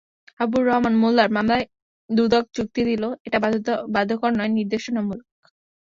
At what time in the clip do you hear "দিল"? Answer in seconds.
2.89-3.03